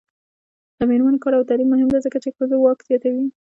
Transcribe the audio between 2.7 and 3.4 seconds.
زیاتوي.